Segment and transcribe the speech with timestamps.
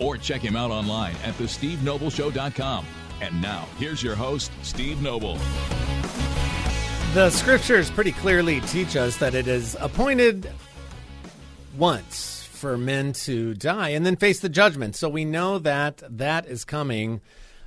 [0.00, 2.86] Or check him out online at thestevenobleshow.com.
[3.20, 5.38] And now, here's your host, Steve Noble.
[7.12, 10.50] The scriptures pretty clearly teach us that it is appointed
[11.76, 14.94] once for men to die and then face the judgment.
[14.94, 17.20] So we know that that is coming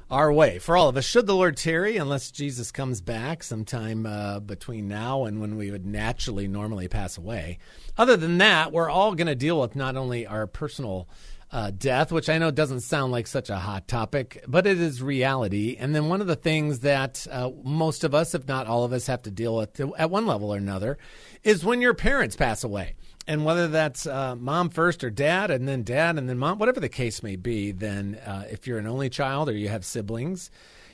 [0.10, 1.06] our way for all of us.
[1.06, 5.72] Should the Lord tarry, unless Jesus comes back sometime uh, between now and when we
[5.72, 7.58] would naturally normally pass away.
[7.98, 11.10] Other than that, we're all going to deal with not only our personal
[11.54, 15.04] uh, death, which I know doesn't sound like such a hot topic, but it is
[15.04, 15.78] reality.
[15.80, 18.92] And then one of the things that uh, most of us, if not all of
[18.92, 20.98] us, have to deal with at one level or another
[21.44, 22.96] is when your parents pass away.
[23.28, 26.80] And whether that's uh, mom first or dad, and then dad, and then mom, whatever
[26.80, 30.50] the case may be, then uh, if you're an only child or you have siblings,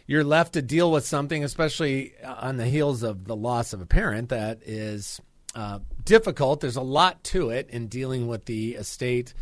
[0.08, 3.86] you're left to deal with something, especially on the heels of the loss of a
[3.86, 5.22] parent, that is
[5.56, 6.60] uh, difficult.
[6.60, 9.34] There's a lot to it in dealing with the estate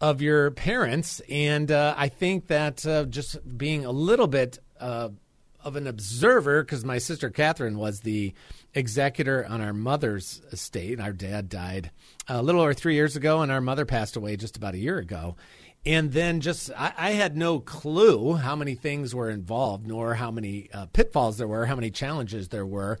[0.00, 1.20] of your parents.
[1.28, 5.08] And uh, I think that uh, just being a little bit uh,
[5.64, 8.32] of an observer, because my sister Catherine was the
[8.74, 11.00] executor on our mother's estate.
[11.00, 11.90] Our dad died
[12.28, 14.98] a little over three years ago, and our mother passed away just about a year
[14.98, 15.36] ago.
[15.84, 20.30] And then just, I, I had no clue how many things were involved, nor how
[20.30, 22.98] many uh, pitfalls there were, how many challenges there were.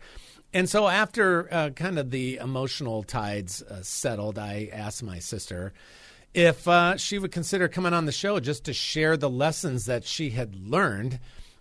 [0.52, 5.74] And so, after uh, kind of the emotional tides uh, settled, I asked my sister,
[6.34, 10.04] if uh, she would consider coming on the show just to share the lessons that
[10.04, 11.20] she had learned.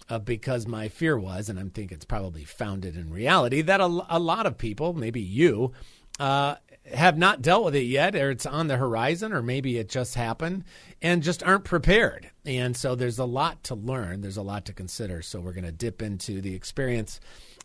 [0.09, 4.05] Uh, because my fear was, and I think it's probably founded in reality, that a,
[4.09, 5.73] a lot of people, maybe you,
[6.17, 6.55] uh,
[6.93, 10.15] have not dealt with it yet, or it's on the horizon, or maybe it just
[10.15, 10.63] happened
[11.01, 12.29] and just aren't prepared.
[12.45, 15.21] And so there's a lot to learn, there's a lot to consider.
[15.21, 17.19] So we're going to dip into the experience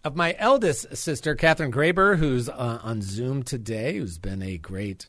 [0.05, 5.09] of my eldest sister, Catherine Graber, who's uh, on Zoom today, who's been a great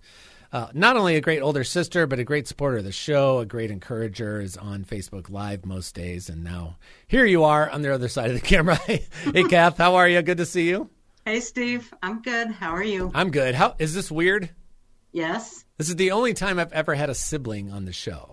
[0.54, 3.46] uh, not only a great older sister, but a great supporter of the show, a
[3.46, 6.30] great encourager, is on Facebook Live most days.
[6.30, 6.78] And now
[7.08, 8.76] here you are on the other side of the camera.
[8.76, 10.22] hey, Kath, how are you?
[10.22, 10.90] Good to see you.
[11.26, 11.92] Hey, Steve.
[12.04, 12.52] I'm good.
[12.52, 13.12] How are you?
[13.16, 13.56] I'm good.
[13.56, 14.52] How is this weird?
[15.12, 15.66] Yes.
[15.78, 18.33] This is the only time I've ever had a sibling on the show.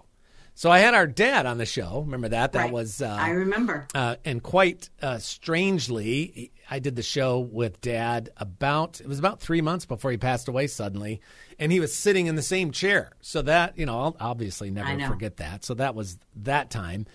[0.61, 2.03] So I had our dad on the show.
[2.03, 2.53] Remember that?
[2.53, 2.71] That right.
[2.71, 3.89] was uh, I remember.
[3.95, 9.41] Uh, and quite uh, strangely, I did the show with dad about it was about
[9.41, 11.23] three months before he passed away suddenly,
[11.59, 13.13] and he was sitting in the same chair.
[13.23, 15.65] So that you know, I'll obviously never forget that.
[15.65, 17.07] So that was that time.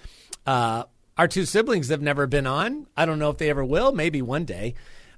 [0.48, 0.86] Uh,
[1.16, 2.88] our two siblings have never been on.
[2.98, 3.92] I don't know if they ever will.
[3.92, 4.74] Maybe one day.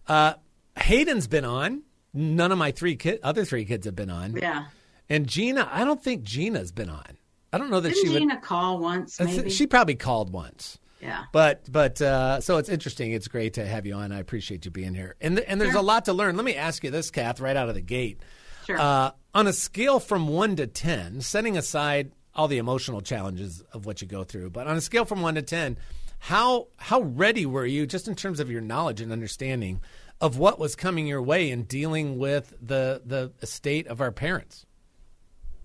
[0.06, 0.34] Uh,
[0.78, 1.84] Hayden's been on.
[2.14, 4.36] None of my three kid, other three kids have been on.
[4.36, 4.66] Yeah.
[5.08, 7.18] And Gina, I don't think Gina's been on.
[7.54, 9.20] I don't know that Didn't she Gina would call once.
[9.20, 10.80] Maybe she probably called once.
[11.02, 11.26] Yeah.
[11.32, 13.12] But but uh, so it's interesting.
[13.12, 14.12] It's great to have you on.
[14.12, 15.16] I appreciate you being here.
[15.22, 15.80] And th- and there's sure.
[15.80, 16.36] a lot to learn.
[16.36, 18.20] Let me ask you this, Kath, right out of the gate.
[18.66, 18.80] Sure.
[18.80, 23.86] Uh, on a scale from one to ten, setting aside all the emotional challenges of
[23.86, 25.78] what you go through, but on a scale from one to ten,
[26.20, 29.82] how how ready were you, just in terms of your knowledge and understanding
[30.20, 34.66] of what was coming your way in dealing with the the estate of our parents?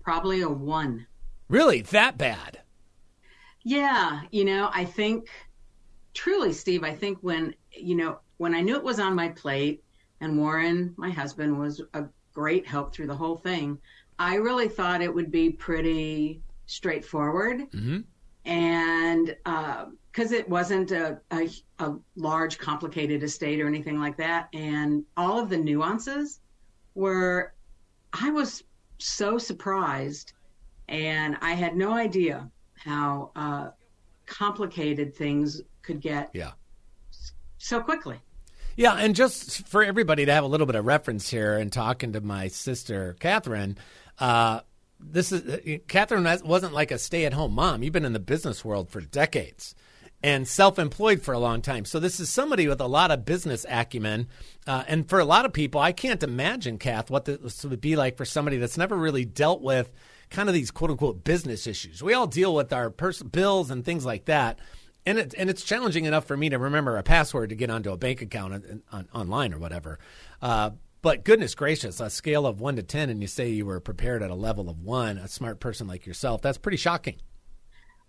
[0.03, 1.07] Probably a one.
[1.53, 2.61] Really, that bad?
[3.63, 5.27] Yeah, you know, I think
[6.15, 9.83] truly, Steve, I think when, you know, when I knew it was on my plate
[10.19, 13.77] and Warren, my husband, was a great help through the whole thing,
[14.17, 17.69] I really thought it would be pretty straightforward.
[17.69, 17.99] Mm-hmm.
[18.45, 19.35] And
[20.11, 21.47] because uh, it wasn't a, a,
[21.77, 24.49] a large, complicated estate or anything like that.
[24.53, 26.39] And all of the nuances
[26.95, 27.53] were,
[28.11, 28.63] I was
[28.97, 30.33] so surprised.
[30.87, 33.69] And I had no idea how uh,
[34.25, 36.51] complicated things could get Yeah.
[37.57, 38.19] so quickly.
[38.75, 42.13] Yeah, and just for everybody to have a little bit of reference here, and talking
[42.13, 43.77] to my sister Catherine,
[44.19, 44.61] uh,
[44.99, 47.83] this is Catherine wasn't like a stay-at-home mom.
[47.83, 49.75] You've been in the business world for decades
[50.23, 51.83] and self-employed for a long time.
[51.85, 54.27] So this is somebody with a lot of business acumen,
[54.65, 57.95] uh, and for a lot of people, I can't imagine, Kath, what this would be
[57.95, 59.91] like for somebody that's never really dealt with
[60.29, 62.01] kind of these quote-unquote business issues.
[62.01, 64.59] We all deal with our pers- bills and things like that.
[65.05, 67.91] And it, and it's challenging enough for me to remember a password to get onto
[67.91, 69.99] a bank account on, on, online or whatever.
[70.41, 70.71] Uh,
[71.01, 74.23] but goodness gracious, a scale of one to ten, and you say you were prepared
[74.23, 77.17] at a level of one, a smart person like yourself, that's pretty shocking.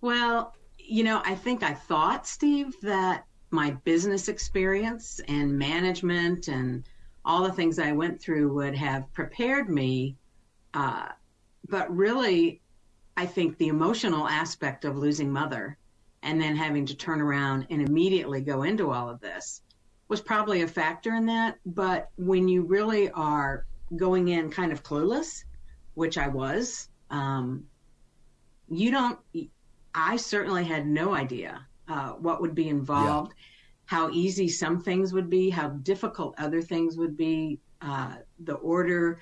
[0.00, 6.84] Well, you know, I think I thought, Steve, that my business experience and management and
[7.25, 10.17] all the things I went through would have prepared me.
[10.75, 11.06] Uh,
[11.69, 12.61] but really,
[13.16, 15.78] I think the emotional aspect of losing mother
[16.22, 19.62] and then having to turn around and immediately go into all of this
[20.08, 21.58] was probably a factor in that.
[21.66, 23.66] But when you really are
[23.96, 25.44] going in kind of clueless,
[25.94, 27.64] which I was, um,
[28.69, 29.19] you don't,
[29.94, 33.44] I certainly had no idea uh, what would be involved, yeah.
[33.87, 39.20] how easy some things would be, how difficult other things would be, uh, the order,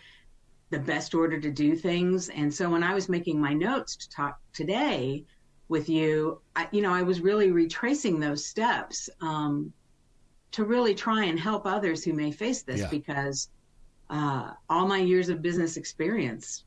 [0.73, 2.31] the best order to do things.
[2.31, 5.25] And so when I was making my notes to talk today
[5.69, 9.73] with you, I, you know, I was really retracing those steps um,
[10.53, 12.89] to really try and help others who may face this yeah.
[12.89, 13.51] because
[14.11, 16.65] uh, all my years of business experience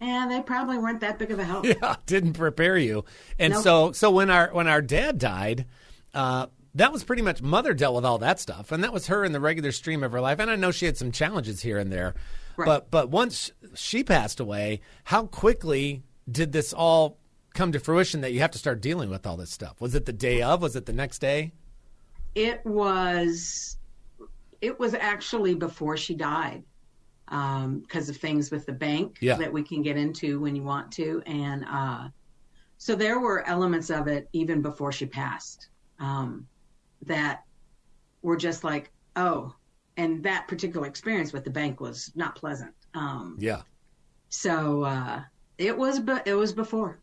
[0.00, 1.64] and they probably weren't that big of a help.
[1.66, 3.04] Yeah, didn't prepare you.
[3.38, 3.62] And nope.
[3.64, 5.66] so so when our when our dad died,
[6.14, 9.24] uh, that was pretty much mother dealt with all that stuff, and that was her
[9.24, 10.38] in the regular stream of her life.
[10.38, 12.14] And I know she had some challenges here and there,
[12.58, 12.66] right.
[12.66, 17.18] but but once she passed away, how quickly did this all
[17.54, 19.80] come to fruition that you have to start dealing with all this stuff?
[19.80, 20.62] Was it the day of?
[20.62, 21.52] Was it the next day?
[22.34, 23.76] It was.
[24.60, 26.64] It was actually before she died
[27.26, 29.36] because um, of things with the bank yeah.
[29.36, 31.22] that we can get into when you want to.
[31.26, 32.08] And uh,
[32.78, 35.68] so there were elements of it even before she passed
[36.00, 36.46] um,
[37.02, 37.44] that
[38.22, 39.54] were just like, oh,
[39.98, 42.72] and that particular experience with the bank was not pleasant.
[42.94, 43.62] Um, yeah.
[44.30, 45.22] So uh,
[45.58, 47.00] it was, but it was before.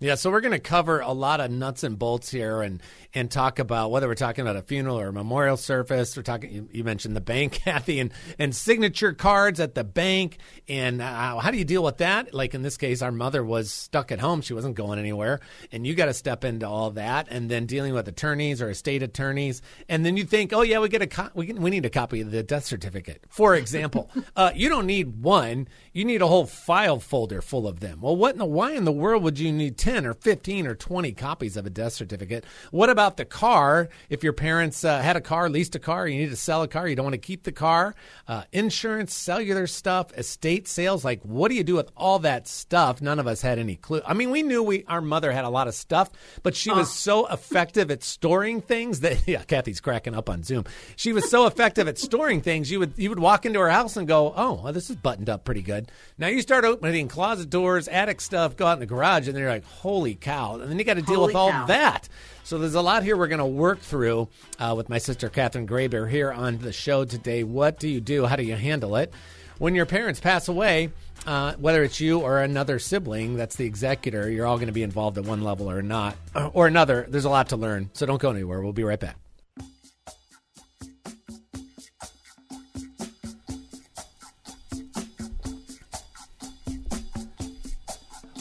[0.00, 2.80] Yeah, so we're going to cover a lot of nuts and bolts here, and
[3.14, 6.16] and talk about whether we're talking about a funeral or a memorial service.
[6.16, 6.52] We're talking.
[6.52, 11.38] You, you mentioned the bank, Kathy, and and signature cards at the bank, and uh,
[11.40, 12.32] how do you deal with that?
[12.32, 15.40] Like in this case, our mother was stuck at home; she wasn't going anywhere,
[15.72, 19.02] and you got to step into all that, and then dealing with attorneys or estate
[19.02, 21.90] attorneys, and then you think, oh yeah, we get a co- we we need a
[21.90, 24.08] copy of the death certificate, for example.
[24.36, 25.66] uh, you don't need one;
[25.98, 28.00] you need a whole file folder full of them.
[28.00, 29.76] Well, what in the why in the world would you need?
[29.76, 32.44] 10 or 15 or 20 copies of a death certificate.
[32.70, 33.88] What about the car?
[34.08, 36.68] If your parents uh, had a car, leased a car, you need to sell a
[36.68, 37.96] car, you don't want to keep the car,
[38.28, 43.02] uh, insurance, cellular stuff, estate sales, like what do you do with all that stuff?
[43.02, 44.00] None of us had any clue.
[44.06, 46.10] I mean, we knew we our mother had a lot of stuff,
[46.44, 50.64] but she was so effective at storing things that yeah, Kathy's cracking up on Zoom.
[50.94, 53.96] She was so effective at storing things, you would you would walk into her house
[53.96, 55.87] and go, "Oh, well, this is buttoned up pretty good."
[56.18, 59.48] Now you start opening closet doors, attic stuff, go out in the garage, and they're
[59.48, 60.56] like, holy cow.
[60.56, 61.66] And then you got to deal holy with all cow.
[61.66, 62.08] that.
[62.44, 65.66] So there's a lot here we're going to work through uh, with my sister, Catherine
[65.66, 67.44] Graber, here on the show today.
[67.44, 68.26] What do you do?
[68.26, 69.12] How do you handle it?
[69.58, 70.90] When your parents pass away,
[71.26, 74.84] uh, whether it's you or another sibling that's the executor, you're all going to be
[74.84, 76.16] involved at one level or not,
[76.52, 77.06] or another.
[77.08, 77.90] There's a lot to learn.
[77.92, 78.60] So don't go anywhere.
[78.62, 79.16] We'll be right back.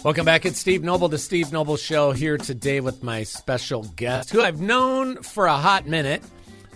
[0.08, 0.46] Welcome back.
[0.46, 4.62] It's Steve Noble, the Steve Noble Show, here today with my special guest, who I've
[4.62, 6.24] known for a hot minute.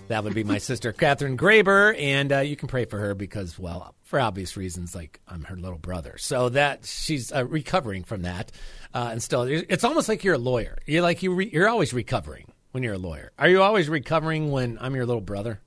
[0.09, 3.57] That would be my sister, Catherine Graber, and uh, you can pray for her because,
[3.57, 6.17] well, for obvious reasons, like I'm her little brother.
[6.17, 8.51] So that she's uh, recovering from that,
[8.93, 10.77] uh, and still, it's almost like you're a lawyer.
[10.85, 13.31] You're like you re- you're always recovering when you're a lawyer.
[13.39, 15.61] Are you always recovering when I'm your little brother?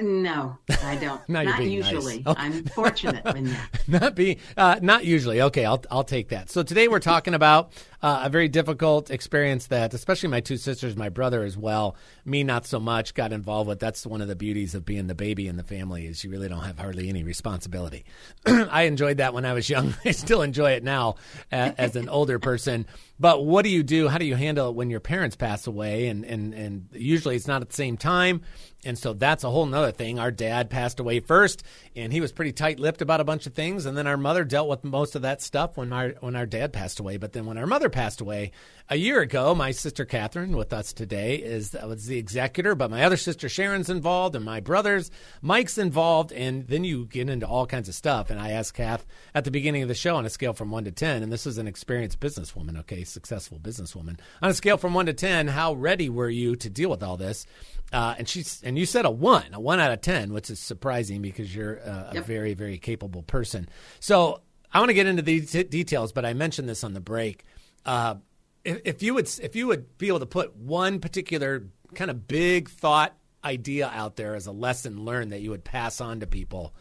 [0.00, 1.20] No, I don't.
[1.28, 2.22] not usually.
[2.24, 2.36] Nice.
[2.38, 3.78] I'm fortunate in that.
[3.88, 5.42] not be uh, not usually.
[5.42, 6.50] Okay, I'll I'll take that.
[6.50, 7.72] So today we're talking about
[8.02, 12.42] uh, a very difficult experience that, especially my two sisters, my brother as well, me
[12.42, 13.78] not so much, got involved with.
[13.78, 16.48] That's one of the beauties of being the baby in the family is you really
[16.48, 18.04] don't have hardly any responsibility.
[18.46, 19.94] I enjoyed that when I was young.
[20.04, 21.14] I still enjoy it now
[21.52, 22.86] uh, as an older person.
[23.20, 24.08] But what do you do?
[24.08, 26.08] How do you handle it when your parents pass away?
[26.08, 28.42] And and and usually it's not at the same time.
[28.84, 30.18] And so that's a whole nother thing.
[30.18, 31.62] Our dad passed away first,
[31.94, 33.86] and he was pretty tight lipped about a bunch of things.
[33.86, 36.72] And then our mother dealt with most of that stuff when our when our dad
[36.72, 37.16] passed away.
[37.16, 38.50] But then when our mother passed away
[38.92, 43.04] a year ago, my sister Catherine with us today is was the executor, but my
[43.04, 47.66] other sister Sharon's involved, and my brothers Mike's involved, and then you get into all
[47.66, 48.28] kinds of stuff.
[48.28, 50.84] And I asked Kath at the beginning of the show on a scale from one
[50.84, 54.18] to ten, and this is an experienced businesswoman, okay, successful businesswoman.
[54.42, 57.16] On a scale from one to ten, how ready were you to deal with all
[57.16, 57.46] this?
[57.94, 60.60] Uh, and she's and you said a one, a one out of ten, which is
[60.60, 62.24] surprising because you're uh, yep.
[62.24, 63.68] a very very capable person.
[64.00, 67.00] So I want to get into the t- details, but I mentioned this on the
[67.00, 67.44] break.
[67.84, 68.16] Uh,
[68.64, 72.26] if, if you would if you would be able to put one particular kind of
[72.28, 76.26] big thought idea out there as a lesson learned that you would pass on to
[76.26, 76.72] people,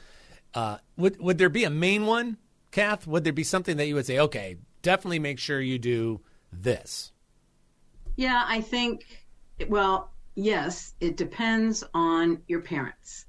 [0.54, 2.38] uh, would would there be a main one,
[2.72, 3.08] Kath?
[3.08, 7.12] Would there be something that you would say, okay, definitely make sure you do this?
[8.16, 9.26] Yeah, I think,
[9.70, 13.26] well, yes, it depends on your parents.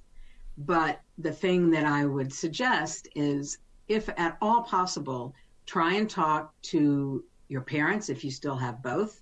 [0.58, 5.34] But the thing that I would suggest is, if at all possible,
[5.66, 9.20] try and talk to your parents if you still have both,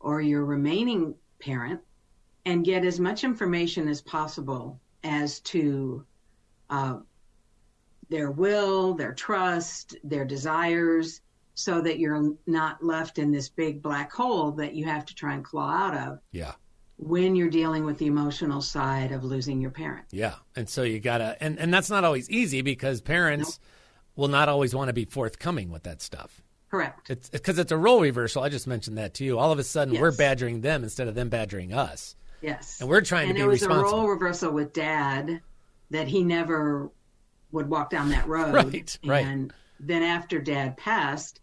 [0.00, 1.80] or your remaining parent,
[2.44, 6.04] and get as much information as possible as to
[6.68, 6.98] uh,
[8.10, 11.22] their will, their trust, their desires,
[11.54, 15.32] so that you're not left in this big black hole that you have to try
[15.34, 16.18] and claw out of.
[16.32, 16.52] Yeah.
[16.98, 20.04] When you're dealing with the emotional side of losing your parent.
[20.10, 20.34] Yeah.
[20.54, 24.16] And so you got to, and, and that's not always easy because parents nope.
[24.16, 26.42] will not always want to be forthcoming with that stuff.
[26.70, 27.10] Correct.
[27.10, 28.44] It's because it's a role reversal.
[28.44, 29.38] I just mentioned that to you.
[29.38, 30.00] All of a sudden, yes.
[30.00, 32.14] we're badgering them instead of them badgering us.
[32.40, 32.80] Yes.
[32.80, 33.74] And we're trying and to be responsible.
[33.74, 35.40] And it was a role reversal with dad
[35.90, 36.90] that he never
[37.50, 38.54] would walk down that road.
[38.54, 38.98] Right.
[39.04, 39.26] Right.
[39.26, 41.40] And then after dad passed,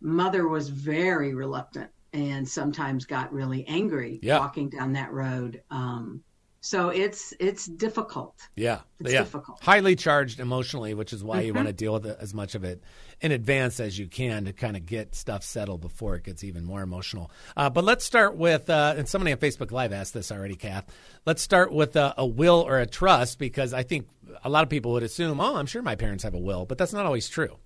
[0.00, 4.38] mother was very reluctant and sometimes got really angry yeah.
[4.38, 5.62] walking down that road.
[5.70, 6.23] Um,
[6.64, 8.48] so it's it's difficult.
[8.56, 9.18] Yeah, it's yeah.
[9.18, 9.62] difficult.
[9.62, 11.46] Highly charged emotionally, which is why mm-hmm.
[11.46, 12.82] you want to deal with it, as much of it
[13.20, 16.64] in advance as you can to kind of get stuff settled before it gets even
[16.64, 17.30] more emotional.
[17.54, 20.86] Uh, but let's start with, uh, and somebody on Facebook Live asked this already, Kath.
[21.26, 24.08] Let's start with a, a will or a trust because I think
[24.42, 26.78] a lot of people would assume, oh, I'm sure my parents have a will, but
[26.78, 27.58] that's not always true.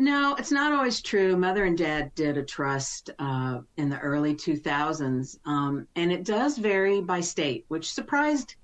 [0.00, 1.36] No, it's not always true.
[1.36, 6.56] Mother and dad did a trust uh, in the early 2000s, um, and it does
[6.56, 8.54] vary by state, which surprised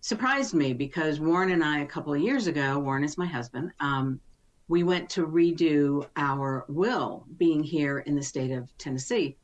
[0.00, 3.72] surprised me because Warren and I a couple of years ago, Warren is my husband,
[3.80, 4.20] um,
[4.68, 9.36] we went to redo our will being here in the state of Tennessee.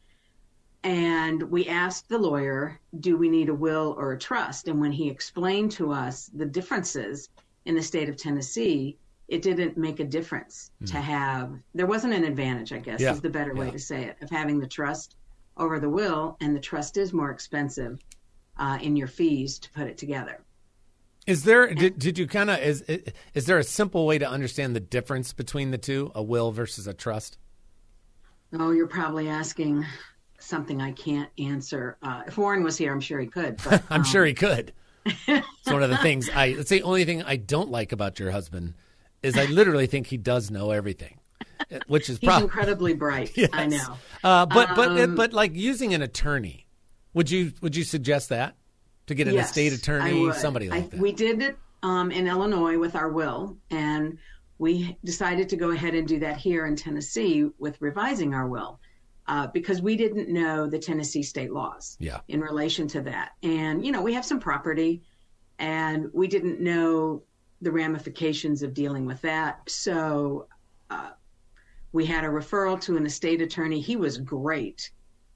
[0.85, 4.69] And we asked the lawyer, do we need a will or a trust?
[4.69, 7.29] And when he explained to us the differences
[7.65, 8.97] in the state of Tennessee,
[9.29, 10.91] it didn't make a difference mm.
[10.91, 13.13] to have there wasn't an advantage i guess yeah.
[13.13, 15.17] is the better way to say it of having the trust
[15.59, 17.99] over the will and the trust is more expensive
[18.59, 20.41] uh, in your fees to put it together.
[21.27, 22.83] Is there did, did you kind of is
[23.35, 26.87] is there a simple way to understand the difference between the two a will versus
[26.87, 27.37] a trust?
[28.59, 29.85] Oh you're probably asking
[30.41, 31.99] something i can't answer.
[32.03, 34.73] Uh, if warren was here i'm sure he could but, i'm um, sure he could.
[35.27, 38.31] It's one of the things i it's the only thing i don't like about your
[38.31, 38.75] husband
[39.23, 41.19] is I literally think he does know everything,
[41.87, 43.33] which is he's prob- incredibly bright.
[43.37, 43.51] yes.
[43.53, 43.97] I know.
[44.23, 46.67] Uh, but but Um, but like using an attorney,
[47.15, 48.57] would you would you suggest that
[49.07, 51.01] to get an Yes, estate attorney, somebody like I- that?
[51.01, 54.19] We did it um, in Illinois with our will, and
[54.59, 58.81] we decided to go ahead and do that here in Tennessee with revising our will
[59.29, 62.21] uh, because we didn't know the Tennessee state laws yeah.
[62.29, 63.33] in relation to that.
[63.43, 65.03] And, you know, we have some property,
[65.59, 67.23] and we didn't know
[67.61, 69.69] the ramifications of dealing with that.
[69.69, 70.47] So
[70.91, 71.11] uh,
[71.93, 73.81] we had a referral to an estate attorney.
[73.81, 74.91] He was great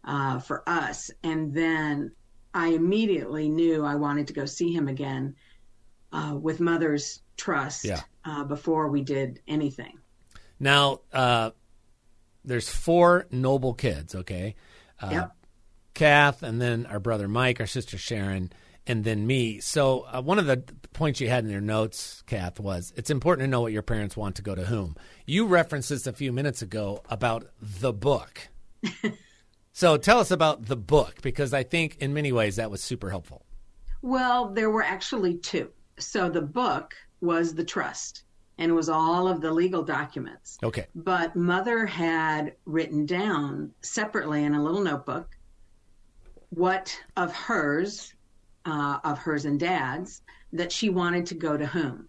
[0.05, 1.11] uh, for us.
[1.23, 2.13] And then
[2.55, 5.35] I immediately knew I wanted to go see him again
[6.13, 8.01] uh, with Mother's Trust Yeah.
[8.25, 9.99] uh, before we did anything.
[10.61, 11.51] Now, uh,
[12.45, 14.55] there's four noble kids, okay?
[15.01, 15.37] Uh, Yep.
[15.95, 18.53] Kath, and then our brother Mike, our sister Sharon,
[18.87, 19.61] and then me.
[19.61, 20.63] So, uh, one of the
[20.93, 24.17] points you had in your notes, Kath, was it's important to know what your parents
[24.17, 24.97] want to go to whom.
[25.27, 28.49] You referenced this a few minutes ago about the book.
[29.73, 33.11] so, tell us about the book because I think in many ways that was super
[33.11, 33.45] helpful.
[34.03, 35.71] Well, there were actually two.
[35.99, 38.25] So the book was the trust,
[38.59, 40.59] and it was all of the legal documents.
[40.63, 40.87] Okay.
[40.95, 45.29] But mother had written down separately in a little notebook
[46.51, 48.13] what of hers,
[48.65, 52.09] uh, of hers and dad's, that she wanted to go to whom,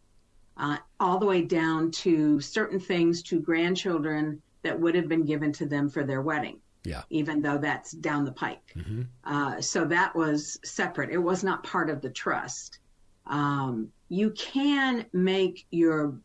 [0.58, 5.52] uh, all the way down to certain things to grandchildren that would have been given
[5.52, 7.02] to them for their wedding, Yeah.
[7.10, 8.74] even though that's down the pike.
[8.76, 9.08] Mhm.
[9.24, 11.10] Uh, so that was separate.
[11.10, 12.80] It was not part of the trust.
[13.26, 16.16] Um, you can make your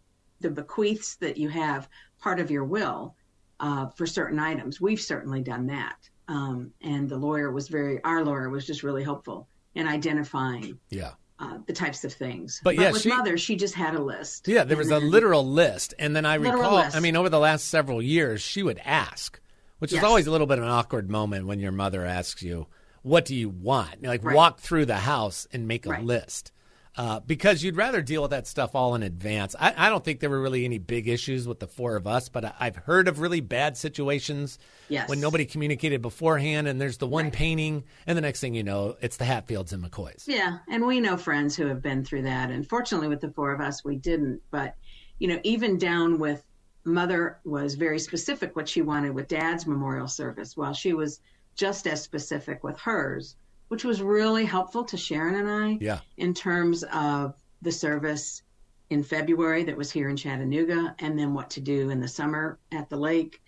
[0.40, 1.88] the bequeaths that you have
[2.20, 3.16] part of your will
[3.58, 4.80] uh, for certain items.
[4.80, 8.02] We've certainly done that, um, and the lawyer was very.
[8.04, 11.12] Our lawyer was just really helpful in identifying Yeah.
[11.38, 12.60] uh, the types of things.
[12.64, 14.48] But yeah, with she- mother, she just had a list.
[14.48, 15.94] Yeah, there was And a literal list.
[15.98, 16.96] And then I recall, list.
[16.96, 19.40] I mean, over the last several years, she would ask,
[19.78, 22.66] which is always a little bit of an awkward moment when your mother asks you,
[23.02, 24.02] What do you want?
[24.02, 24.34] Like, Right.
[24.34, 26.04] walk through the house and make a Right.
[26.04, 26.50] list.
[26.98, 29.54] Uh, because you'd rather deal with that stuff all in advance.
[29.58, 32.28] I, I don't think there were really any big issues with the four of us,
[32.28, 35.08] but I, I've heard of really bad situations Yes.
[35.08, 37.32] when nobody communicated beforehand, and there's the one Right.
[37.32, 40.24] painting, and the next thing you know, it's the Hatfields and McCoys.
[40.26, 42.50] Yeah, and we know friends who have been through that.
[42.50, 44.42] And fortunately, with the four of us, we didn't.
[44.50, 44.74] But,
[45.20, 46.42] you know, even down with
[46.84, 50.56] mother was very specific what she wanted with dad's memorial service.
[50.56, 51.20] While she was
[51.54, 53.36] just as specific with hers,
[53.68, 56.00] which was really helpful to Sharon and I Yeah.
[56.16, 58.42] in terms of the service
[58.90, 62.58] in February that was here in Chattanooga, and then what to do in the summer
[62.72, 63.42] at the lake,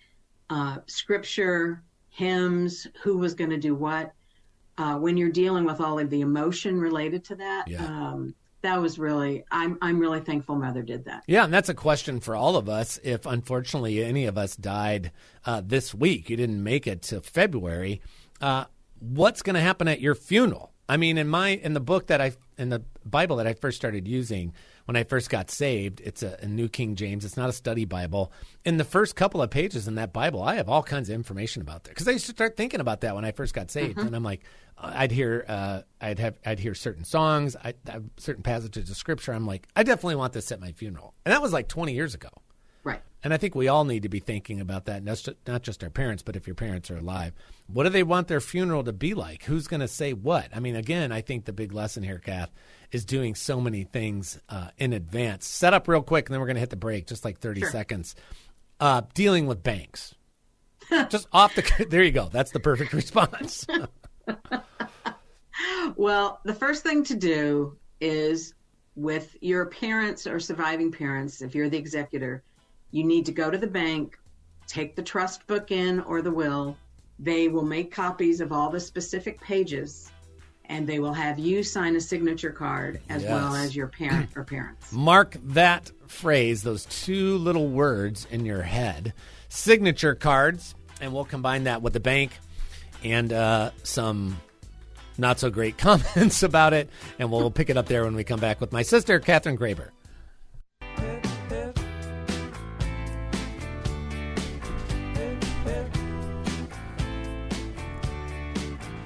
[0.49, 4.13] uh, scripture, hymns, who was going to do what.
[4.77, 7.85] Uh, when you're dealing with all of the emotion related to that, Yeah.
[7.85, 11.23] um, that was really I'm I'm really thankful Mother did that.
[11.27, 12.99] Yeah, and that's a question for all of us.
[13.03, 15.11] If unfortunately any of us died
[15.45, 18.01] uh, this week, you didn't make it to February,
[18.39, 18.65] uh,
[19.01, 20.71] what's going to happen at your funeral?
[20.87, 23.77] I mean, in my in the book that I in the Bible that I first
[23.77, 24.53] started using
[24.85, 27.23] when I first got saved, it's a, a New King James.
[27.23, 28.31] It's not a study Bible.
[28.65, 31.61] In the first couple of pages in that Bible, I have all kinds of information
[31.61, 33.99] about that because I used to start thinking about that when I first got saved,
[33.99, 34.43] and I'm like,
[34.77, 37.73] I'd hear uh, I'd have I'd hear certain songs, I
[38.17, 39.31] certain passages of scripture.
[39.31, 42.15] I'm like, I definitely want this at my funeral, and that was like 20 years
[42.15, 42.29] ago.
[42.83, 43.01] Right.
[43.23, 46.23] And I think we all need to be thinking about that, not just, our parents,
[46.23, 47.33] but if your parents are alive,
[47.67, 49.43] what do they want their funeral to be like?
[49.43, 50.49] Who's going to say what?
[50.55, 52.49] I mean, again, I think the big lesson here, Kath,
[52.91, 55.45] is doing so many things uh, in advance.
[55.45, 57.61] Set up real quick, and then we're going to hit the break, just like 30
[57.61, 57.69] Sure.
[57.69, 58.15] seconds.
[58.79, 60.15] Uh, dealing with banks.
[61.09, 62.27] just off the, there you go.
[62.31, 63.67] That's the perfect response.
[65.95, 68.53] Well, the first thing to do is
[68.95, 72.43] with your parents or surviving parents, if you're the executor,
[72.91, 74.19] you need to go to the bank,
[74.67, 76.77] take the trust book in or the will.
[77.19, 80.11] They will make copies of all the specific pages
[80.71, 84.45] and they will have you sign a signature card as well as your parent or
[84.45, 84.91] parents.
[84.93, 89.13] Mark that phrase, those two little words in your head,
[89.49, 92.31] signature cards, and we'll combine that with the bank
[93.03, 94.39] and uh, some
[95.17, 98.39] not so great comments about it, and we'll pick it up there when we come
[98.39, 99.89] back with my sister, Catherine Graber.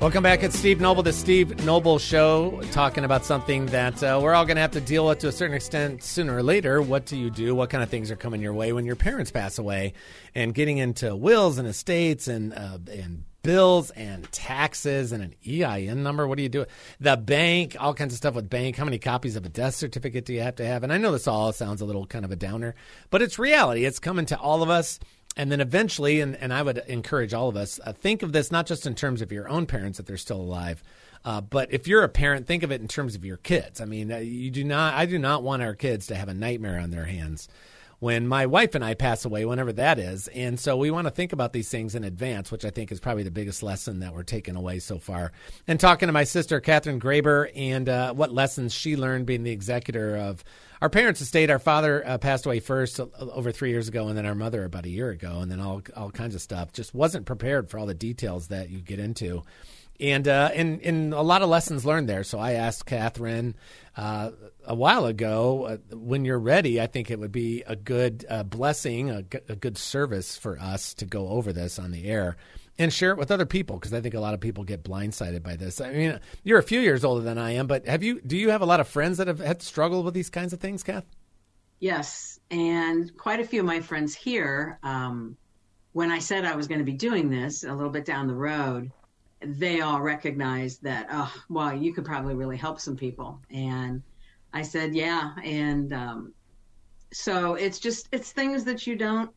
[0.05, 0.43] Welcome back.
[0.43, 4.57] It's Steve Noble, the Steve Noble Show, talking about something that uh, we're all going
[4.57, 6.79] to have to deal with to a certain extent sooner or later.
[6.79, 7.55] What do you do?
[7.55, 9.93] What kind of things are coming your way when your parents pass away?
[10.35, 16.03] And getting into wills and estates and uh, and bills and taxes and an EIN
[16.03, 16.27] number.
[16.27, 16.67] What do you do?
[16.99, 18.75] The bank, all kinds of stuff with bank.
[18.75, 20.83] How many copies of a death certificate do you have to have?
[20.83, 22.75] And I know this all sounds a little kind of a downer,
[23.09, 23.85] but it's reality.
[23.85, 24.99] It's coming to all of us.
[25.37, 28.51] And then eventually, and, and I would encourage all of us, uh, think of this
[28.51, 30.81] not just in terms of your own parents if they're still alive,
[31.25, 33.81] uh, but if you're a parent, think of it in terms of your kids.
[33.81, 34.93] I mean, uh, you do not.
[34.93, 37.49] I do not want our kids to have a nightmare on their hands
[38.05, 40.27] when my wife and I pass away, whenever that is.
[40.27, 42.99] And so we want to think about these things in advance, which I think is
[42.99, 45.31] probably the biggest lesson that we're taking away so far.
[45.67, 49.49] And talking to my sister, Catherine Graber, and uh, what lessons she learned being the
[49.49, 50.43] executor of
[50.83, 51.49] our parents' estate.
[51.49, 54.65] Our father uh, passed away first uh, over three years ago, and then our mother
[54.65, 56.71] about a year ago, and then all, all kinds of stuff.
[56.73, 59.41] Just wasn't prepared for all the details that you get into
[59.99, 62.23] and uh, and and a lot of lessons learned there.
[62.23, 63.55] So I asked Catherine
[63.95, 64.31] uh,
[64.67, 68.43] a while ago, uh, when you're ready, I think it would be a good uh,
[68.43, 72.37] blessing, a, g- a good service for us to go over this on the air
[72.77, 75.43] and share it with other people because I think a lot of people get blindsided
[75.43, 75.79] by this.
[75.79, 78.21] I mean, you're a few years older than I am, but have you?
[78.21, 80.59] Do you have a lot of friends that have had struggled with these kinds of
[80.59, 81.05] things, Kath?
[81.79, 85.37] Yes, and quite a few of my friends here, um,
[85.93, 88.33] when I said I was going to be doing this a little bit down the
[88.33, 88.91] road,
[89.41, 93.39] they all recognized that, oh, well, you could probably really help some people.
[93.49, 94.01] And
[94.55, 95.33] I said, yeah.
[95.43, 96.33] And um,
[97.11, 99.29] so it's just, it's things that you don't,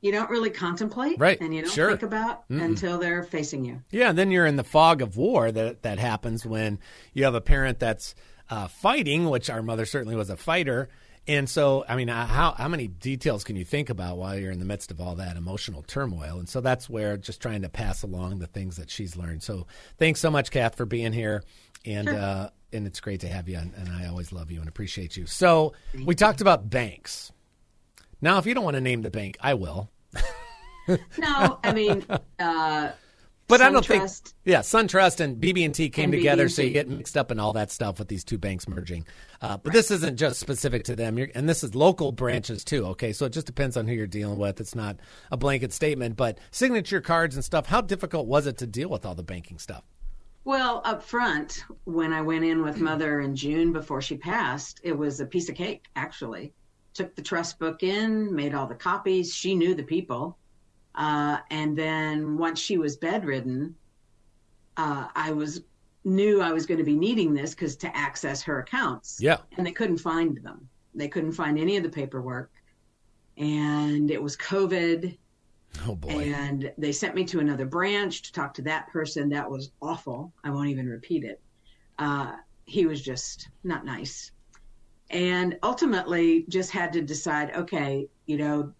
[0.00, 1.16] you don't really contemplate.
[1.18, 1.88] Right, And you don't sure.
[1.90, 3.82] think about until they're facing you.
[3.90, 6.78] Yeah, and then you're in the fog of war that that happens when
[7.12, 8.14] you have a parent that's
[8.48, 10.88] uh, fighting, which our mother certainly was a fighter.
[11.28, 14.50] And so, I mean, uh, how how many details can you think about while you're
[14.50, 16.38] in the midst of all that emotional turmoil?
[16.38, 19.42] And so that's where just trying to pass along the things that she's learned.
[19.42, 19.66] So
[19.98, 21.44] thanks so much, Kath, for being here,
[21.84, 23.58] and uh, and it's great to have you.
[23.58, 25.26] And, and I always love you and appreciate you.
[25.26, 27.30] So we talked about banks.
[28.20, 29.90] Now, if you don't want to name the bank, I will.
[31.18, 32.04] No, I mean,
[32.40, 32.90] uh,
[33.50, 34.08] But I don't think,
[34.44, 36.72] yeah, SunTrust and BB&T came And together, so you BB&T.
[36.72, 39.04] get mixed up in all that stuff with these two banks merging.
[39.42, 42.86] Uh, but this isn't just specific to them, You're, and this is local branches too.
[42.86, 44.60] Okay, so it just depends on who you're dealing with.
[44.60, 44.98] It's not
[45.30, 47.66] a blanket statement, but signature cards and stuff.
[47.66, 49.82] How difficult was it to deal with all the banking stuff?
[50.44, 54.96] Well, up front, when I went in with mother in June before she passed, it
[54.96, 56.54] was a piece of cake, actually.
[56.94, 59.34] Took the trust book in, made all the copies.
[59.34, 60.38] She knew the people.
[60.94, 63.74] Uh, and then once she was bedridden,
[64.76, 65.62] uh, I was
[66.04, 69.18] knew I was going to be needing this because to access her accounts.
[69.20, 69.38] Yeah.
[69.56, 70.68] And they couldn't find them.
[70.94, 72.50] They couldn't find any of the paperwork.
[73.36, 75.16] And it was COVID.
[75.86, 76.32] Oh boy.
[76.34, 79.28] And they sent me to another branch to talk to that person.
[79.28, 80.32] That was awful.
[80.42, 81.40] I won't even repeat it.
[81.98, 82.32] Uh,
[82.64, 84.32] he was just not nice.
[85.10, 88.72] And ultimately, just had to decide okay, you know,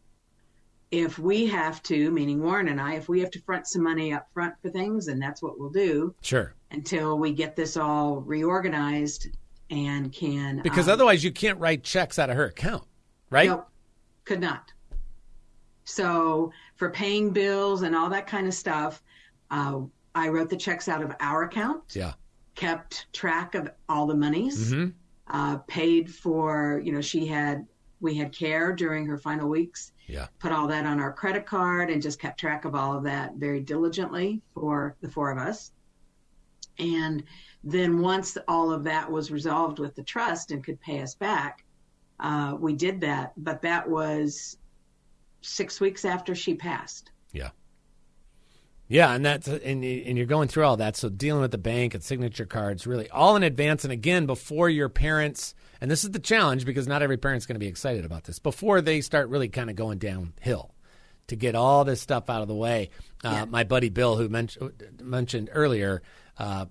[0.91, 4.13] if we have to, meaning Warren and I, if we have to front some money
[4.13, 6.55] up front for things, and that's what we'll do Sure.
[6.73, 9.29] until we get this all reorganized
[9.71, 10.61] and can.
[10.63, 12.85] Because um, otherwise, you can't write checks out of her account,
[13.31, 13.49] right?
[13.49, 13.69] Nope,
[14.25, 14.73] could not.
[15.85, 19.03] So for paying bills and all that kind of stuff,
[19.51, 19.81] uh,
[20.15, 22.15] I wrote the checks out of our account, Yeah.
[22.57, 24.93] kept track of all the monies, Mhm.
[25.29, 27.67] uh, paid for, you know, she had,
[28.01, 30.29] we had care during her final weeks, Yeah.
[30.39, 33.35] put all that on our credit card and just kept track of all of that
[33.37, 35.73] very diligently for the four of us.
[36.79, 37.23] And
[37.63, 41.65] then once all of that was resolved with the trust and could pay us back,
[42.21, 43.33] uh, we did that.
[43.37, 44.57] But that was
[45.43, 47.13] six weeks after she passed.
[48.91, 49.01] Yeah.
[49.01, 50.97] Yeah, and that's and and you're going through all that.
[50.97, 54.69] So dealing with the bank and signature cards, really all in advance, and again before
[54.69, 55.55] your parents.
[55.81, 58.39] And this is the challenge because not every parent's going to be excited about this
[58.39, 60.75] before they start really kind of going downhill.
[61.29, 62.91] To get all this stuff out of the way,
[63.23, 66.03] uh, my buddy Bill, who mentioned mentioned earlier,
[66.37, 66.67] uh,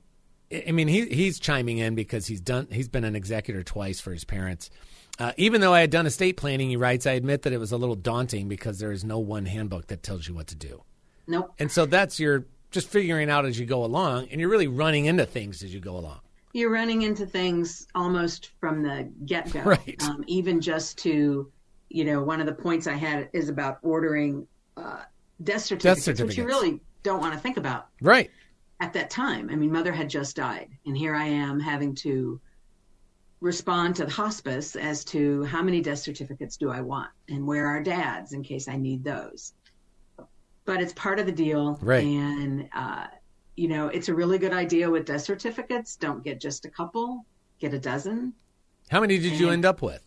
[0.52, 4.02] I I mean he he's chiming in because he's done he's been an executor twice
[4.02, 4.70] for his parents.
[5.18, 7.72] Uh, even though I had done estate planning, he writes, I admit that it was
[7.72, 10.84] a little daunting because there is no one handbook that tells you what to do.
[11.30, 11.54] Nope.
[11.60, 15.06] And so that's your just figuring out as you go along, and you're really running
[15.06, 16.20] into things as you go along.
[16.54, 19.62] You're running into things almost from the get go.
[19.62, 20.02] Right.
[20.04, 21.52] Um, even just to,
[21.90, 25.02] you know, one of the points I had is about ordering uh,
[25.44, 26.38] death certificates, which certificates.
[26.38, 28.30] you really don't want to think about Right.
[28.80, 29.50] at that time.
[29.52, 32.40] I mean, mother had just died, and here I am having to
[33.42, 37.68] respond to the hospice as to how many death certificates do I want and where
[37.68, 39.54] are dads in case I need those.
[40.70, 41.80] But it's part of the deal.
[41.82, 42.06] Right.
[42.06, 43.08] And, uh,
[43.56, 45.96] you know, it's a really good idea with death certificates.
[45.96, 47.26] Don't get just a couple,
[47.58, 48.34] get a dozen.
[48.92, 50.04] How many did you end up with?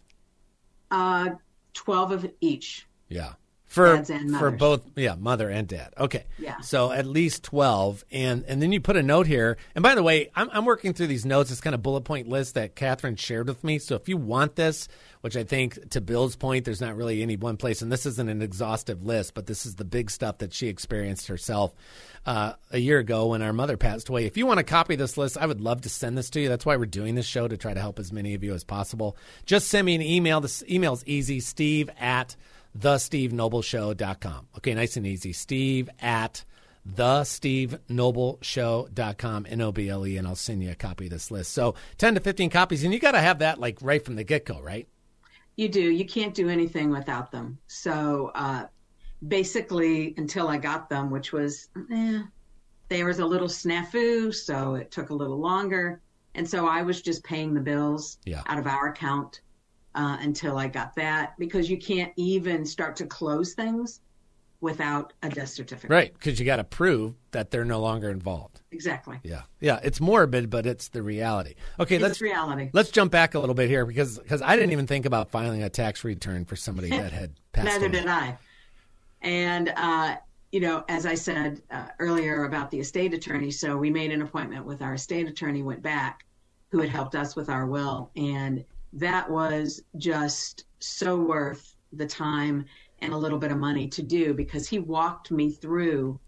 [0.92, 1.30] Uh,
[1.74, 2.86] 12 of each.
[3.08, 3.32] Yeah.
[3.72, 4.04] For
[4.38, 5.94] for both yeah, mother and dad.
[5.96, 6.26] Okay.
[6.38, 6.60] Yeah.
[6.60, 9.56] So at least 12 and and then you put a note here.
[9.74, 11.50] And by the way, I'm I'm working through these notes.
[11.50, 13.78] It's kind of bullet point list that Catherine shared with me.
[13.78, 14.88] So if you want this,
[15.22, 18.28] which I think to Bill's point, there's not really any one place, and this isn't
[18.28, 21.72] an exhaustive list, but this is the big stuff that she experienced herself
[22.26, 24.26] uh, a year ago when our mother passed away.
[24.26, 26.50] If you want to copy this list, I would love to send this to you.
[26.50, 28.64] That's why we're doing this show to try to help as many of you as
[28.64, 29.16] possible.
[29.46, 30.42] Just send me an email.
[30.42, 32.36] This email's easy, steve at
[32.78, 34.48] thestevenobleshow.com.
[34.58, 35.32] Okay, nice and easy.
[35.32, 36.44] Steve at
[36.88, 41.52] thestevenobleshow.com, N-O-B-L-E, and I'll send you a copy of this list.
[41.52, 44.24] So 10 to 15 copies, and you got to have that like right from the
[44.24, 44.88] get-go, right?
[45.56, 45.80] You do.
[45.80, 47.58] You can't do anything without them.
[47.66, 48.66] So uh,
[49.28, 52.22] basically, until I got them, which was, eh,
[52.88, 56.00] there was a little snafu, so it took a little longer.
[56.34, 58.42] And so I was just paying the bills Yeah.
[58.46, 59.42] out of our account
[59.94, 64.00] uh, until I got that because you can't even start to close things
[64.60, 65.90] without a death certificate.
[65.90, 68.62] Right, because you got to prove that they're no longer involved.
[68.70, 69.18] Exactly.
[69.24, 71.54] Yeah, yeah, it's morbid, but it's the reality.
[71.80, 72.70] Okay, It's let's reality.
[72.72, 75.62] let's jump back a little bit here because because I didn't even think about filing
[75.64, 77.92] a tax return for somebody that had passed Neither away.
[77.92, 78.38] did I.
[79.20, 80.16] And, uh,
[80.52, 84.22] you know, as I said uh, earlier about the estate attorney, so we made an
[84.22, 86.24] appointment with our estate attorney, went back,
[86.70, 88.10] who had helped us with our will.
[88.16, 92.64] And that was just so worth the time
[93.00, 96.18] and a little bit of money to do because he walked me through